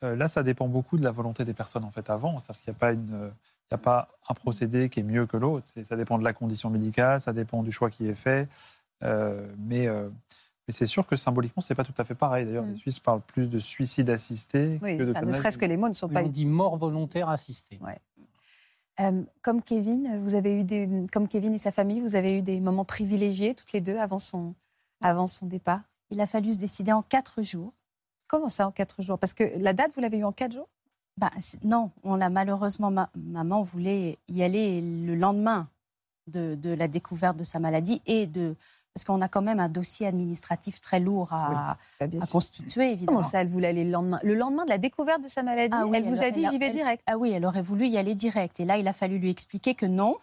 là, 0.03 0.29
ça 0.29 0.43
dépend 0.43 0.67
beaucoup 0.67 0.97
de 0.97 1.05
la 1.05 1.11
volonté 1.11 1.45
des 1.45 1.55
personnes 1.55 1.85
en 1.85 1.91
fait 1.91 2.09
avant. 2.11 2.39
C'est-à-dire 2.39 2.63
qu'il 2.63 2.73
n'y 2.73 2.77
a 2.77 2.79
pas 2.79 2.93
une 2.93 3.31
il 3.71 3.75
a 3.75 3.79
pas 3.79 4.09
un 4.29 4.35
procédé 4.35 4.89
qui 4.89 5.01
est 5.01 5.05
mieux 5.05 5.27
que 5.27 5.37
l'autre. 5.37 5.67
Ça 5.89 5.97
dépend 5.97 6.19
de 6.19 6.25
la 6.25 6.33
condition 6.33 6.71
médicale, 6.71 7.21
ça 7.21 7.33
dépend 7.33 7.63
du 7.63 7.71
choix 7.71 7.89
qui 7.89 8.09
est 8.09 8.15
fait. 8.15 8.49
Euh, 9.05 9.47
mais, 9.59 9.87
euh, 9.87 10.09
mais 10.67 10.75
c'est 10.75 10.87
sûr 10.87 11.07
que 11.07 11.15
symboliquement, 11.15 11.63
c'est 11.63 11.77
pas 11.77 11.85
tout 11.85 11.95
à 11.97 12.05
fait 12.05 12.17
pareil. 12.17 12.47
D'ailleurs, 12.47 12.65
les 12.65 12.73
mm. 12.73 12.77
Suisses 12.77 12.99
parlent 12.99 13.21
plus 13.21 13.49
de 13.49 13.59
suicide 13.59 14.11
assisté 14.11 14.81
que 14.83 15.05
de. 15.05 15.25
ne 15.25 15.33
serait-ce 15.33 15.57
que 15.57 15.67
les 15.67 15.77
mots 15.77 15.89
ne 15.89 15.95
sont 15.95 16.09
pas. 16.09 16.23
On 16.23 16.29
dit 16.29 16.47
mort 16.47 16.77
volontaire 16.77 17.29
assistée. 17.29 17.79
comme 19.43 19.63
Kevin, 19.63 20.19
vous 20.19 20.35
avez 20.35 20.61
eu 20.61 20.65
des, 20.65 21.07
comme 21.13 21.29
Kevin 21.29 21.55
et 21.55 21.59
sa 21.59 21.71
famille, 21.71 22.01
vous 22.01 22.17
avez 22.17 22.37
eu 22.39 22.43
des 22.43 22.61
moments 22.61 22.85
privilégiés 22.85 23.55
toutes 23.55 23.73
les 23.73 23.81
deux 23.81 23.99
avant 23.99 24.19
son, 24.19 24.55
avant 25.01 25.29
son 25.29 25.47
départ. 25.47 25.83
Il 26.11 26.21
a 26.21 26.27
fallu 26.27 26.53
se 26.53 26.59
décider 26.59 26.91
en 26.91 27.03
quatre 27.03 27.43
jours. 27.45 27.73
Comment 28.31 28.49
ça, 28.49 28.69
en 28.69 28.71
quatre 28.71 29.03
jours? 29.03 29.19
Parce 29.19 29.35
que 29.35 29.43
la 29.59 29.73
date, 29.73 29.91
vous 29.97 30.01
l'avez 30.01 30.19
eu 30.19 30.25
en 30.25 30.31
quatre 30.31 30.53
jours? 30.53 30.69
Bah, 31.17 31.33
Non, 31.65 31.91
on 32.05 32.15
l'a 32.15 32.31
malheureusement. 32.31 32.93
maman 33.17 33.63
voulait 33.63 34.19
y 34.29 34.45
aller 34.45 34.81
le 34.81 35.17
lendemain 35.17 35.69
de, 36.29 36.57
la 36.75 36.87
découverte 36.87 37.37
de 37.37 37.43
sa 37.43 37.59
maladie 37.59 38.01
et 38.07 38.29
de. 38.29 38.55
Parce 38.95 39.05
qu'on 39.05 39.21
a 39.21 39.29
quand 39.29 39.43
même 39.43 39.59
un 39.59 39.69
dossier 39.69 40.07
administratif 40.07 40.81
très 40.81 41.01
lourd 41.01 41.33
à, 41.33 41.77
bah, 42.01 42.07
constituer, 42.31 42.93
évidemment. 42.93 43.19
Comment 43.19 43.29
ça, 43.29 43.43
elle 43.43 43.49
voulait 43.49 43.69
aller 43.69 43.85
le 43.85 43.91
lendemain? 43.91 44.21
Le 44.23 44.35
lendemain 44.35 44.65
de 44.65 44.71
la 44.71 44.79
découverte 44.79 45.23
de 45.23 45.29
sa 45.29 45.43
maladie 45.43 45.75
ah 45.77 45.85
Elle 45.93 46.05
vous 46.05 46.23
a 46.23 46.31
dit, 46.31 46.47
j'y 46.49 46.59
vais 46.59 46.71
direct 46.71 47.03
Ah 47.07 47.19
oui, 47.19 47.33
elle 47.33 47.45
aurait 47.45 47.63
voulu 47.63 47.89
y 47.89 47.99
aller 47.99 48.15
direct. 48.15 48.61
Et 48.61 48.65
là, 48.65 48.79
il 48.79 48.87
a 48.87 48.93
fallu 48.93 49.19
lui 49.19 49.31
expliquer 49.31 49.75
que 49.75 49.87
non, 49.87 50.17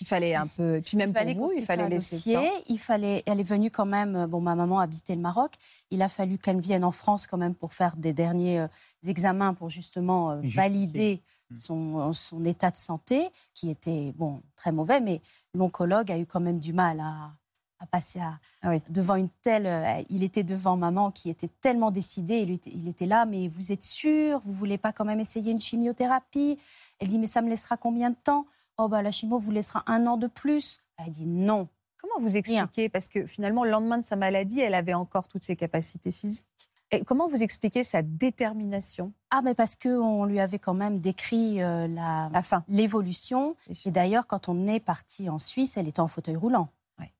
il 0.00 0.06
fallait 0.06 0.34
un 0.34 0.46
peu. 0.46 0.80
Puis 0.84 0.96
même 0.96 1.12
il 1.26 1.36
pour 1.36 1.48
vous, 1.48 1.54
il 1.56 1.64
fallait 1.64 1.88
laisser 1.88 2.36
Il 2.68 2.78
fallait. 2.78 3.22
Elle 3.26 3.40
est 3.40 3.44
venue 3.44 3.70
quand 3.70 3.86
même. 3.86 4.26
Bon, 4.26 4.40
ma 4.40 4.54
maman 4.54 4.78
habitait 4.78 5.14
le 5.14 5.20
Maroc. 5.20 5.52
Il 5.90 6.02
a 6.02 6.08
fallu 6.08 6.38
qu'elle 6.38 6.60
vienne 6.60 6.84
en 6.84 6.90
France 6.90 7.26
quand 7.26 7.38
même 7.38 7.54
pour 7.54 7.72
faire 7.72 7.96
des 7.96 8.12
derniers 8.12 8.60
euh, 8.60 8.68
examens 9.06 9.54
pour 9.54 9.68
justement 9.70 10.30
euh, 10.30 10.40
valider 10.42 11.22
mm. 11.50 11.56
son, 11.56 12.12
son, 12.12 12.44
état 12.44 12.70
de 12.70 12.76
santé, 12.76 13.28
qui 13.54 13.70
était 13.70 14.12
bon 14.16 14.42
très 14.56 14.72
mauvais. 14.72 15.00
Mais 15.00 15.20
l'oncologue 15.54 16.10
a 16.10 16.18
eu 16.18 16.26
quand 16.26 16.40
même 16.40 16.58
du 16.58 16.72
mal 16.72 17.00
à, 17.00 17.32
à 17.80 17.86
passer 17.86 18.20
à, 18.20 18.38
ah 18.62 18.78
devant 18.90 19.16
une 19.16 19.30
telle. 19.42 19.66
Euh, 19.66 20.02
il 20.10 20.22
était 20.22 20.44
devant 20.44 20.76
maman 20.76 21.10
qui 21.10 21.30
était 21.30 21.50
tellement 21.60 21.90
décidée. 21.90 22.38
Il 22.38 22.50
était, 22.52 22.70
il 22.72 22.88
était 22.88 23.06
là, 23.06 23.26
mais 23.26 23.48
vous 23.48 23.72
êtes 23.72 23.84
sûr? 23.84 24.40
Vous 24.44 24.52
voulez 24.52 24.78
pas 24.78 24.92
quand 24.92 25.04
même 25.04 25.20
essayer 25.20 25.50
une 25.50 25.60
chimiothérapie? 25.60 26.58
Elle 26.98 27.08
dit 27.08 27.18
mais 27.18 27.26
ça 27.26 27.42
me 27.42 27.48
laissera 27.48 27.76
combien 27.76 28.10
de 28.10 28.16
temps? 28.22 28.46
Oh, 28.82 28.88
bah, 28.88 29.02
la 29.02 29.10
chimio 29.10 29.38
vous 29.38 29.50
laissera 29.50 29.82
un 29.86 30.06
an 30.06 30.16
de 30.16 30.26
plus. 30.26 30.80
Elle 30.96 31.10
dit 31.10 31.26
non. 31.26 31.68
Comment 31.98 32.14
vous 32.18 32.38
expliquez? 32.38 32.88
Parce 32.88 33.10
que 33.10 33.26
finalement, 33.26 33.62
le 33.62 33.70
lendemain 33.70 33.98
de 33.98 34.04
sa 34.04 34.16
maladie, 34.16 34.60
elle 34.60 34.72
avait 34.72 34.94
encore 34.94 35.28
toutes 35.28 35.44
ses 35.44 35.54
capacités 35.54 36.12
physiques. 36.12 36.70
Et 36.90 37.04
comment 37.04 37.28
vous 37.28 37.42
expliquez 37.42 37.84
sa 37.84 38.00
détermination? 38.00 39.12
Ah, 39.28 39.42
mais 39.44 39.54
parce 39.54 39.76
qu'on 39.76 40.24
lui 40.24 40.40
avait 40.40 40.58
quand 40.58 40.72
même 40.72 40.98
décrit 40.98 41.62
euh, 41.62 41.86
la, 41.88 42.42
fin, 42.42 42.64
l'évolution. 42.68 43.54
Et 43.84 43.90
d'ailleurs, 43.90 44.26
quand 44.26 44.48
on 44.48 44.66
est 44.66 44.80
parti 44.80 45.28
en 45.28 45.38
Suisse, 45.38 45.76
elle 45.76 45.86
était 45.86 46.00
en 46.00 46.08
fauteuil 46.08 46.36
roulant. 46.36 46.70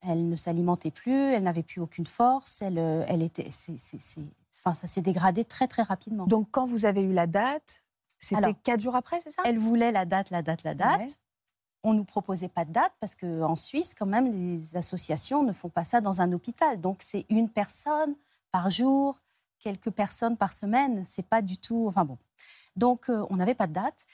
Elle 0.00 0.30
ne 0.30 0.36
s'alimentait 0.36 0.90
plus, 0.90 1.12
elle 1.12 1.42
n'avait 1.42 1.62
plus 1.62 1.82
aucune 1.82 2.06
force. 2.06 2.62
Elle, 2.62 2.78
euh, 2.78 3.04
elle 3.06 3.22
était, 3.22 3.48
enfin, 3.48 4.74
ça 4.74 4.86
s'est 4.86 5.02
dégradé 5.02 5.44
très 5.44 5.68
très 5.68 5.82
rapidement. 5.82 6.26
Donc, 6.26 6.48
quand 6.50 6.64
vous 6.64 6.86
avez 6.86 7.02
eu 7.02 7.12
la 7.12 7.26
date, 7.26 7.84
c'était 8.18 8.54
quatre 8.54 8.80
jours 8.80 8.96
après, 8.96 9.20
c'est 9.22 9.30
ça? 9.30 9.42
Elle 9.44 9.58
voulait 9.58 9.92
la 9.92 10.06
date, 10.06 10.30
la 10.30 10.40
date, 10.40 10.64
la 10.64 10.74
date. 10.74 11.18
On 11.82 11.92
ne 11.92 11.98
nous 11.98 12.04
proposait 12.04 12.48
pas 12.48 12.64
de 12.64 12.72
date 12.72 12.92
parce 13.00 13.14
qu'en 13.14 13.56
Suisse, 13.56 13.94
quand 13.98 14.06
même, 14.06 14.30
les 14.30 14.76
associations 14.76 15.42
ne 15.42 15.52
font 15.52 15.70
pas 15.70 15.84
ça 15.84 16.00
dans 16.00 16.20
un 16.20 16.32
hôpital. 16.32 16.80
Donc, 16.80 16.98
c'est 17.02 17.24
une 17.30 17.48
personne 17.48 18.14
par 18.52 18.70
jour, 18.70 19.18
quelques 19.58 19.90
personnes 19.90 20.36
par 20.36 20.52
semaine. 20.52 21.02
C'est 21.04 21.26
pas 21.26 21.40
du 21.40 21.56
tout. 21.56 21.86
Enfin 21.88 22.04
bon. 22.04 22.18
Donc, 22.76 23.08
euh, 23.08 23.24
on 23.30 23.36
n'avait 23.36 23.54
pas 23.54 23.66
de 23.66 23.72
date. 23.72 24.06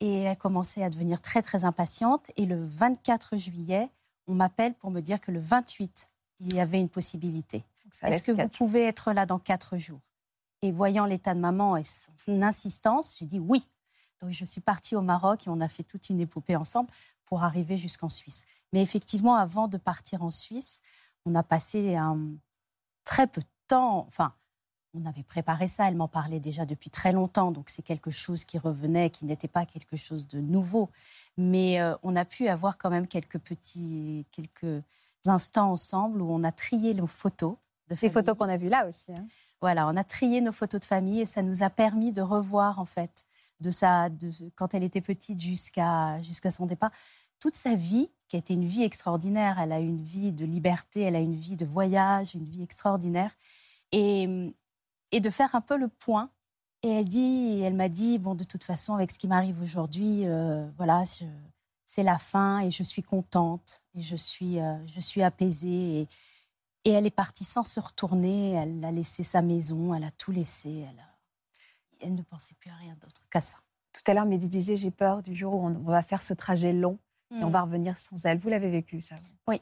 Et 0.00 0.22
elle 0.22 0.36
commençait 0.36 0.82
à 0.82 0.90
devenir 0.90 1.20
très, 1.20 1.42
très 1.42 1.64
impatiente. 1.64 2.32
Et 2.36 2.44
le 2.44 2.64
24 2.64 3.36
juillet, 3.36 3.88
on 4.26 4.34
m'appelle 4.34 4.74
pour 4.74 4.90
me 4.90 5.00
dire 5.00 5.20
que 5.20 5.30
le 5.30 5.38
28, 5.38 6.10
il 6.40 6.54
y 6.54 6.60
avait 6.60 6.80
une 6.80 6.88
possibilité. 6.88 7.64
Est-ce 8.02 8.22
que 8.22 8.32
vous 8.32 8.48
pouvez 8.48 8.84
être 8.84 9.12
là 9.12 9.26
dans 9.26 9.38
quatre 9.38 9.76
jours? 9.76 10.00
Et 10.62 10.72
voyant 10.72 11.04
l'état 11.04 11.34
de 11.34 11.40
maman 11.40 11.76
et 11.76 11.82
son 11.84 12.42
insistance, 12.42 13.16
j'ai 13.18 13.26
dit 13.26 13.38
oui. 13.38 13.68
Donc 14.22 14.30
je 14.30 14.44
suis 14.44 14.60
partie 14.60 14.94
au 14.94 15.02
Maroc 15.02 15.46
et 15.46 15.50
on 15.50 15.60
a 15.60 15.68
fait 15.68 15.82
toute 15.82 16.08
une 16.08 16.20
épopée 16.20 16.54
ensemble 16.54 16.88
pour 17.24 17.42
arriver 17.42 17.76
jusqu'en 17.76 18.08
Suisse. 18.08 18.44
Mais 18.72 18.80
effectivement, 18.80 19.34
avant 19.34 19.66
de 19.66 19.76
partir 19.78 20.22
en 20.22 20.30
Suisse, 20.30 20.80
on 21.26 21.34
a 21.34 21.42
passé 21.42 21.96
un 21.96 22.18
très 23.04 23.26
peu 23.26 23.40
de 23.40 23.46
temps. 23.66 24.06
Enfin, 24.06 24.32
on 24.94 25.04
avait 25.06 25.24
préparé 25.24 25.66
ça. 25.66 25.88
Elle 25.88 25.96
m'en 25.96 26.08
parlait 26.08 26.38
déjà 26.38 26.64
depuis 26.66 26.90
très 26.90 27.12
longtemps, 27.12 27.50
donc 27.50 27.68
c'est 27.68 27.82
quelque 27.82 28.10
chose 28.10 28.44
qui 28.44 28.58
revenait, 28.58 29.10
qui 29.10 29.24
n'était 29.24 29.48
pas 29.48 29.66
quelque 29.66 29.96
chose 29.96 30.28
de 30.28 30.40
nouveau. 30.40 30.88
Mais 31.36 31.80
euh, 31.80 31.96
on 32.04 32.14
a 32.14 32.24
pu 32.24 32.46
avoir 32.46 32.78
quand 32.78 32.90
même 32.90 33.08
quelques 33.08 33.38
petits, 33.38 34.26
quelques 34.30 34.84
instants 35.26 35.72
ensemble 35.72 36.22
où 36.22 36.30
on 36.30 36.44
a 36.44 36.52
trié 36.52 36.94
nos 36.94 37.06
photos. 37.08 37.56
De 37.88 37.96
Les 38.00 38.10
photos 38.10 38.36
qu'on 38.38 38.48
a 38.48 38.56
vues 38.56 38.68
là 38.68 38.86
aussi. 38.86 39.12
Hein. 39.12 39.24
Voilà, 39.60 39.88
on 39.88 39.96
a 39.96 40.04
trié 40.04 40.40
nos 40.40 40.52
photos 40.52 40.80
de 40.80 40.86
famille 40.86 41.20
et 41.20 41.26
ça 41.26 41.42
nous 41.42 41.62
a 41.62 41.70
permis 41.70 42.12
de 42.12 42.22
revoir 42.22 42.78
en 42.78 42.84
fait 42.84 43.24
de 43.62 43.70
sa, 43.70 44.10
de, 44.10 44.30
quand 44.54 44.74
elle 44.74 44.82
était 44.82 45.00
petite 45.00 45.40
jusqu'à 45.40 46.20
son 46.50 46.66
départ, 46.66 46.90
toute 47.40 47.56
sa 47.56 47.74
vie, 47.74 48.10
qui 48.28 48.36
a 48.36 48.38
été 48.38 48.54
une 48.54 48.64
vie 48.64 48.82
extraordinaire. 48.82 49.58
Elle 49.58 49.72
a 49.72 49.80
une 49.80 50.00
vie 50.00 50.32
de 50.32 50.44
liberté, 50.44 51.02
elle 51.02 51.16
a 51.16 51.20
une 51.20 51.34
vie 51.34 51.56
de 51.56 51.64
voyage, 51.64 52.34
une 52.34 52.44
vie 52.44 52.62
extraordinaire. 52.62 53.30
Et, 53.92 54.52
et 55.12 55.20
de 55.20 55.30
faire 55.30 55.54
un 55.54 55.60
peu 55.60 55.76
le 55.76 55.88
point. 55.88 56.30
Et 56.82 56.88
elle 56.88 57.08
dit, 57.08 57.60
elle 57.62 57.74
m'a 57.74 57.88
dit, 57.88 58.18
bon, 58.18 58.34
de 58.34 58.44
toute 58.44 58.64
façon, 58.64 58.94
avec 58.94 59.10
ce 59.10 59.18
qui 59.18 59.28
m'arrive 59.28 59.62
aujourd'hui, 59.62 60.26
euh, 60.26 60.68
voilà, 60.76 61.04
c'est 61.84 62.02
la 62.02 62.18
fin 62.18 62.60
et 62.60 62.70
je 62.70 62.82
suis 62.82 63.02
contente 63.02 63.82
et 63.94 64.00
je 64.00 64.16
suis, 64.16 64.58
euh, 64.58 64.84
je 64.86 65.00
suis 65.00 65.22
apaisée. 65.22 66.00
Et, 66.00 66.08
et, 66.84 66.90
elle 66.90 67.06
est 67.06 67.10
partie 67.10 67.44
sans 67.44 67.62
se 67.62 67.78
retourner. 67.78 68.52
Elle 68.52 68.84
a 68.84 68.90
laissé 68.90 69.22
sa 69.22 69.42
maison, 69.42 69.94
elle 69.94 70.04
a 70.04 70.10
tout 70.10 70.32
laissé. 70.32 70.86
Elle, 70.88 71.04
elle 72.02 72.14
ne 72.14 72.22
pensait 72.22 72.54
plus 72.54 72.70
à 72.70 72.74
rien 72.74 72.94
d'autre 73.00 73.22
qu'à 73.30 73.40
ça. 73.40 73.58
Tout 73.92 74.02
à 74.10 74.14
l'heure, 74.14 74.26
Mehdi 74.26 74.48
disait, 74.48 74.76
j'ai 74.76 74.90
peur 74.90 75.22
du 75.22 75.34
jour 75.34 75.54
où 75.54 75.66
on 75.66 75.90
va 75.90 76.02
faire 76.02 76.22
ce 76.22 76.34
trajet 76.34 76.72
long 76.72 76.98
et 77.30 77.42
on 77.42 77.48
mm. 77.48 77.52
va 77.52 77.62
revenir 77.62 77.96
sans 77.96 78.24
elle. 78.24 78.38
Vous 78.38 78.48
l'avez 78.48 78.70
vécu, 78.70 79.00
ça 79.00 79.14
Oui. 79.48 79.60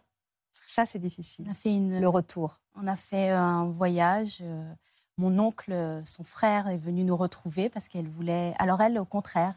Ça, 0.66 0.87
c'est 0.87 0.99
difficile. 0.99 1.47
On 1.49 1.50
a 1.50 1.54
fait 1.54 1.70
une... 1.70 2.00
Le 2.00 2.09
retour. 2.09 2.61
On 2.76 2.87
a 2.87 2.97
fait 2.97 3.30
un 3.30 3.64
voyage. 3.64 4.38
Euh, 4.42 4.73
mon 5.18 5.38
oncle, 5.38 6.00
son 6.04 6.25
frère, 6.25 6.68
est 6.68 6.78
venu 6.78 7.04
nous 7.04 7.16
retrouver 7.16 7.68
parce 7.68 7.88
qu'elle 7.88 8.09
voulait. 8.09 8.54
Alors 8.59 8.80
elle, 8.80 8.99
au 8.99 9.04
contraire, 9.04 9.54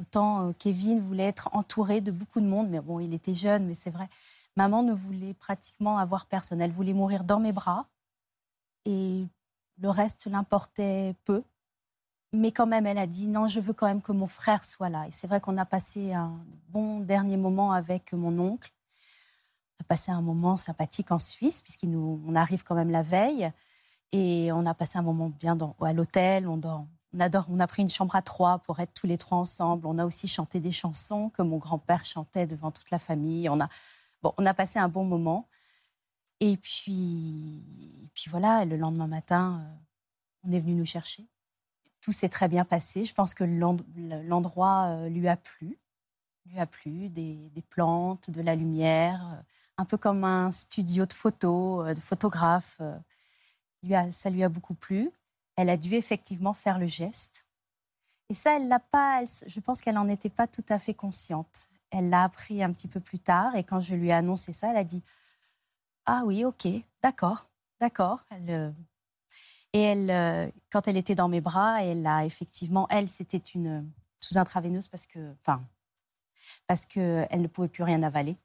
autant 0.00 0.48
euh, 0.48 0.52
Kevin 0.58 0.98
voulait 0.98 1.26
être 1.26 1.48
entouré 1.52 2.00
de 2.00 2.10
beaucoup 2.10 2.40
de 2.40 2.46
monde, 2.46 2.68
mais 2.68 2.80
bon, 2.80 3.00
il 3.00 3.14
était 3.14 3.34
jeune, 3.34 3.66
mais 3.66 3.74
c'est 3.74 3.90
vrai. 3.90 4.08
Maman 4.56 4.82
ne 4.82 4.92
voulait 4.92 5.34
pratiquement 5.34 5.98
avoir 5.98 6.26
personne. 6.26 6.60
Elle 6.60 6.72
voulait 6.72 6.94
mourir 6.94 7.24
dans 7.24 7.38
mes 7.38 7.52
bras 7.52 7.86
et 8.86 9.26
le 9.78 9.90
reste 9.90 10.26
l'importait 10.26 11.14
peu. 11.24 11.42
Mais 12.36 12.52
quand 12.52 12.66
même, 12.66 12.86
elle 12.86 12.98
a 12.98 13.06
dit 13.06 13.28
non, 13.28 13.46
je 13.46 13.60
veux 13.60 13.72
quand 13.72 13.86
même 13.86 14.02
que 14.02 14.12
mon 14.12 14.26
frère 14.26 14.62
soit 14.62 14.90
là. 14.90 15.06
Et 15.06 15.10
c'est 15.10 15.26
vrai 15.26 15.40
qu'on 15.40 15.56
a 15.56 15.64
passé 15.64 16.12
un 16.12 16.38
bon 16.68 17.00
dernier 17.00 17.38
moment 17.38 17.72
avec 17.72 18.12
mon 18.12 18.38
oncle. 18.38 18.70
On 19.78 19.84
a 19.84 19.84
passé 19.84 20.12
un 20.12 20.20
moment 20.20 20.58
sympathique 20.58 21.10
en 21.12 21.18
Suisse, 21.18 21.62
puisqu'on 21.62 22.34
arrive 22.34 22.62
quand 22.62 22.74
même 22.74 22.90
la 22.90 23.00
veille. 23.00 23.50
Et 24.12 24.52
on 24.52 24.66
a 24.66 24.74
passé 24.74 24.98
un 24.98 25.02
moment 25.02 25.30
bien 25.30 25.56
à 25.80 25.92
l'hôtel. 25.94 26.46
On, 26.46 26.60
adore, 27.18 27.46
on 27.48 27.58
a 27.58 27.66
pris 27.66 27.80
une 27.80 27.88
chambre 27.88 28.14
à 28.14 28.20
trois 28.20 28.58
pour 28.58 28.80
être 28.80 28.92
tous 28.92 29.06
les 29.06 29.16
trois 29.16 29.38
ensemble. 29.38 29.86
On 29.86 29.96
a 29.96 30.04
aussi 30.04 30.28
chanté 30.28 30.60
des 30.60 30.72
chansons 30.72 31.30
que 31.30 31.40
mon 31.40 31.56
grand-père 31.56 32.04
chantait 32.04 32.46
devant 32.46 32.70
toute 32.70 32.90
la 32.90 32.98
famille. 32.98 33.48
On 33.48 33.60
a, 33.60 34.54
passé 34.54 34.78
un 34.78 34.88
bon 34.88 35.04
moment. 35.04 35.48
Et 36.40 36.58
puis, 36.58 37.62
et 38.04 38.08
puis 38.12 38.28
voilà, 38.28 38.66
le 38.66 38.76
lendemain 38.76 39.06
matin, 39.06 39.62
euh, 39.62 39.76
on 40.44 40.52
est 40.52 40.58
venu 40.58 40.74
nous 40.74 40.84
chercher. 40.84 41.26
Tout 42.06 42.12
s'est 42.12 42.28
très 42.28 42.48
bien 42.48 42.64
passé. 42.64 43.04
Je 43.04 43.12
pense 43.12 43.34
que 43.34 43.44
l'endroit 43.44 44.86
euh, 44.86 45.08
lui 45.08 45.28
a 45.28 45.36
plu. 45.36 45.76
Lui 46.46 46.58
a 46.58 46.66
plu, 46.66 47.10
des, 47.10 47.50
des, 47.50 47.62
plantes, 47.62 48.30
de 48.30 48.40
la 48.40 48.54
lumière, 48.54 49.20
euh, 49.32 49.42
un 49.78 49.84
peu 49.84 49.98
comme 49.98 50.22
un 50.22 50.52
studio 50.52 51.04
de 51.04 51.12
photos, 51.12 51.94
de 51.94 52.00
photographe 52.00 52.80
ça 54.10 54.30
lui 54.30 54.44
a 54.44 54.48
beaucoup 54.48 54.74
plu. 54.74 55.10
Elle 55.56 55.70
a 55.70 55.76
dû 55.76 55.94
effectivement 55.94 56.52
faire 56.52 56.78
le 56.78 56.86
geste. 56.86 57.46
Et 58.28 58.34
ça, 58.34 58.56
elle 58.56 58.68
l'a 58.68 58.80
pas. 58.80 59.22
je 59.24 59.60
pense 59.60 59.80
qu'elle 59.80 59.94
n'en 59.94 60.08
était 60.08 60.30
pas 60.30 60.46
tout 60.46 60.64
à 60.68 60.78
fait 60.78 60.94
consciente. 60.94 61.68
Elle 61.90 62.10
l'a 62.10 62.24
appris 62.24 62.62
un 62.62 62.72
petit 62.72 62.88
peu 62.88 63.00
plus 63.00 63.20
tard. 63.20 63.54
Et 63.56 63.64
quand 63.64 63.80
je 63.80 63.94
lui 63.94 64.08
ai 64.08 64.12
annoncé 64.12 64.52
ça, 64.52 64.70
elle 64.70 64.76
a 64.76 64.84
dit 64.84 65.02
Ah 66.06 66.22
oui, 66.24 66.44
ok, 66.44 66.66
d'accord, 67.02 67.48
d'accord. 67.80 68.24
Euh, 68.32 68.72
et 69.76 69.94
euh, 69.94 70.50
quand 70.70 70.88
elle 70.88 70.96
était 70.96 71.14
dans 71.14 71.28
mes 71.28 71.42
bras, 71.42 71.84
elle 71.84 72.06
a 72.06 72.24
effectivement, 72.24 72.86
elle, 72.88 73.10
c'était 73.10 73.36
une 73.36 73.86
sous 74.20 74.38
intraveineuse 74.38 74.88
parce 74.88 75.06
que, 75.06 75.34
enfin, 75.42 75.62
parce 76.66 76.86
que 76.86 77.36
ne 77.36 77.46
pouvait 77.46 77.68
plus 77.68 77.82
rien 77.82 78.02
avaler. 78.02 78.38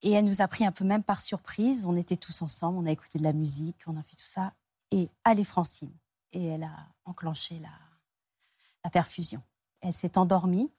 Et 0.00 0.12
elle 0.12 0.24
nous 0.24 0.40
a 0.40 0.48
pris 0.48 0.64
un 0.64 0.72
peu 0.72 0.86
même 0.86 1.02
par 1.02 1.20
surprise. 1.20 1.84
On 1.84 1.94
était 1.94 2.16
tous 2.16 2.40
ensemble, 2.40 2.78
on 2.78 2.86
a 2.86 2.90
écouté 2.90 3.18
de 3.18 3.24
la 3.24 3.34
musique, 3.34 3.82
on 3.86 3.98
a 3.98 4.02
fait 4.02 4.16
tout 4.16 4.24
ça. 4.24 4.54
Et 4.92 5.10
allez 5.24 5.44
Francine. 5.44 5.92
Et 6.32 6.46
elle 6.46 6.62
a 6.62 6.88
enclenché 7.04 7.60
la 8.82 8.88
perfusion. 8.88 9.42
Elle 9.82 9.92
s'est 9.92 10.16
endormie 10.16 10.72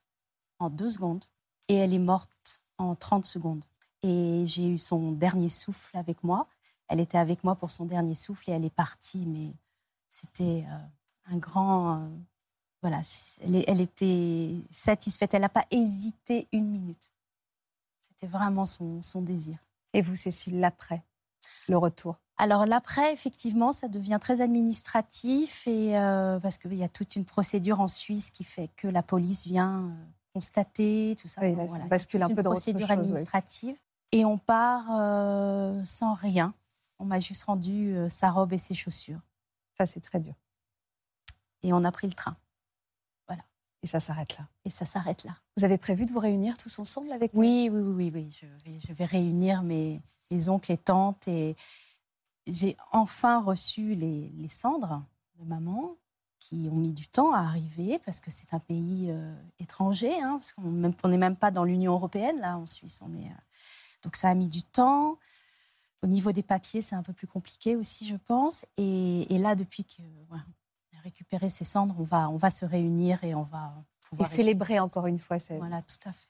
en 0.58 0.72
deux 0.72 0.90
secondes 0.90 1.24
et 1.68 1.76
elle 1.76 1.94
est 1.94 2.00
morte 2.00 2.62
en 2.80 2.96
30 2.96 3.26
secondes. 3.26 3.64
Et 4.02 4.44
j'ai 4.48 4.68
eu 4.68 4.80
son 4.80 5.12
dernier 5.12 5.50
souffle 5.50 5.96
avec 5.96 6.24
moi. 6.24 6.48
Elle 6.92 7.00
était 7.00 7.18
avec 7.18 7.46
moi 7.46 7.56
pour 7.56 7.72
son 7.72 7.86
dernier 7.86 8.16
souffle 8.16 8.50
et 8.50 8.54
elle 8.54 8.66
est 8.66 8.70
partie, 8.70 9.26
mais 9.26 9.54
c'était 10.10 10.66
euh, 10.68 11.34
un 11.34 11.38
grand... 11.38 12.02
Euh, 12.02 12.10
voilà, 12.82 13.00
elle, 13.42 13.64
elle, 13.66 13.80
était 13.80 14.56
satisfaite. 14.72 15.34
Elle 15.34 15.44
n'a 15.44 15.50
pas 15.50 15.66
hésité 15.72 16.50
une 16.52 16.68
minute. 16.68 17.12
C'était 18.02 18.28
vraiment 18.28 18.66
son, 18.66 19.00
désir. 19.22 19.58
Et 19.94 20.02
vous, 20.02 20.18
Cécile, 20.18 20.60
l'après, 20.60 21.02
le 21.70 21.78
retour? 21.78 22.18
Alors 22.38 22.66
l'après, 22.66 23.14
effectivement, 23.14 23.72
ça 23.72 23.88
devient 23.88 24.18
très 24.20 24.42
administratif 24.42 25.68
et 25.68 25.98
euh, 25.98 26.40
parce 26.40 26.58
qu'il 26.58 26.74
y 26.74 26.84
a 26.84 26.90
toute 26.90 27.16
une 27.16 27.24
procédure 27.24 27.80
en 27.80 27.88
Suisse 27.88 28.32
qui 28.32 28.44
fait 28.44 28.70
que 28.76 28.88
la 28.88 29.04
police 29.04 29.46
vient 29.46 29.96
constater 30.34 31.16
tout 31.22 31.28
ça. 31.30 31.42
Oui, 31.42 31.56
bascule 31.88 32.24
un 32.24 32.30
peu 32.30 32.42
de 32.42 32.50
procédure 32.50 32.92
administrative 32.92 33.78
et 34.12 34.26
on 34.26 34.38
part 34.38 34.88
euh, 35.00 35.82
sans 35.86 36.16
rien. 36.16 36.54
On 37.02 37.06
m'a 37.06 37.20
juste 37.20 37.44
rendu 37.44 37.96
sa 38.10 38.30
robe 38.30 38.54
et 38.54 38.58
ses 38.58 38.76
chaussures. 38.76 39.20
Ça, 39.78 39.86
c'est 39.86 40.02
très 40.02 40.20
dur. 40.20 40.36
Et 41.64 41.74
on 41.74 41.84
a 41.84 41.92
pris 41.92 42.08
le 42.08 42.14
train. 42.14 42.38
Et 43.84 43.88
ça 43.88 44.00
s'arrête 44.00 44.38
là. 44.38 44.48
Et 44.64 44.70
ça 44.70 44.86
s'arrête 44.86 45.24
là. 45.24 45.36
Vous 45.58 45.64
avez 45.64 45.78
prévu 45.78 46.06
de 46.06 46.12
vous 46.12 46.20
réunir 46.20 46.58
tous 46.58 46.78
ensemble 46.80 47.12
avec 47.12 47.32
Oui, 47.34 47.70
oui, 47.72 47.82
oui, 47.82 48.12
oui. 48.14 48.40
Je, 48.40 48.46
vais, 48.66 48.80
je 48.80 48.94
vais 48.94 49.06
réunir 49.06 49.64
mes, 49.64 50.02
mes, 50.30 50.50
oncles 50.50 50.72
et 50.72 50.78
tantes. 50.78 51.28
Et 51.28 51.56
j'ai 52.46 52.78
enfin 52.92 53.42
reçu 53.42 53.96
les, 53.96 54.30
les, 54.30 54.48
cendres 54.48 55.04
de 55.40 55.46
maman 55.46 55.96
qui 56.38 56.70
ont 56.72 56.76
mis 56.76 56.94
du 56.94 57.08
temps 57.08 57.34
à 57.34 57.40
arriver 57.40 58.00
parce 58.06 58.20
que 58.20 58.30
c'est 58.30 58.54
un 58.54 58.60
pays 58.60 59.08
euh, 59.10 59.34
étranger, 59.60 60.14
hein, 60.22 60.34
parce 60.34 60.54
qu'on 60.54 61.08
n'est 61.10 61.18
même 61.18 61.36
pas 61.36 61.52
dans 61.52 61.64
l'Union 61.64 61.94
européenne, 61.94 62.40
là, 62.40 62.58
en 62.58 62.68
Suisse. 62.68 63.02
On 63.04 63.14
est, 63.14 63.26
euh, 63.26 63.42
donc 64.04 64.16
ça 64.16 64.30
a 64.30 64.36
mis 64.36 64.50
du 64.50 64.64
temps. 64.64 65.18
Au 66.04 66.08
niveau 66.08 66.32
des 66.32 66.44
papiers, 66.44 66.82
c'est 66.82 66.96
un 66.96 67.04
peu 67.04 67.14
plus 67.14 67.28
compliqué 67.28 67.76
aussi, 67.76 68.06
je 68.06 68.16
pense. 68.16 68.66
Et, 68.78 69.34
et 69.34 69.38
là, 69.38 69.56
depuis 69.56 69.86
que 69.86 70.02
voilà, 70.28 70.44
récupérer 71.04 71.50
ces 71.50 71.66
cendres, 71.66 71.96
on 72.00 72.04
va, 72.04 72.30
on 72.30 72.38
va 72.38 72.50
se 72.50 72.66
réunir 72.66 73.24
et 73.24 73.36
on 73.36 73.44
va 73.44 73.74
pouvoir... 74.10 74.32
Et 74.32 74.36
célébrer 74.36 74.80
encore 74.80 75.08
une 75.08 75.20
fois 75.20 75.40
cette... 75.40 75.58
Voilà, 75.58 75.82
tout 75.82 76.10
à 76.10 76.14
fait. 76.14 76.28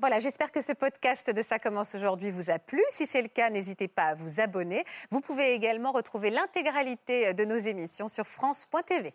Voilà, 0.00 0.20
j'espère 0.20 0.52
que 0.52 0.60
ce 0.60 0.72
podcast 0.72 1.28
de 1.28 1.42
Ça 1.42 1.58
commence 1.58 1.96
aujourd'hui 1.96 2.30
vous 2.30 2.50
a 2.50 2.60
plu. 2.60 2.80
Si 2.90 3.04
c'est 3.04 3.20
le 3.20 3.26
cas, 3.26 3.50
n'hésitez 3.50 3.88
pas 3.88 4.04
à 4.04 4.14
vous 4.14 4.40
abonner. 4.40 4.84
Vous 5.10 5.20
pouvez 5.20 5.54
également 5.54 5.90
retrouver 5.90 6.30
l'intégralité 6.30 7.34
de 7.34 7.44
nos 7.44 7.56
émissions 7.56 8.06
sur 8.06 8.24
France.tv. 8.24 9.12